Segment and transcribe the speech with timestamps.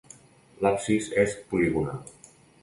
[0.67, 2.03] L'absis és poligonal.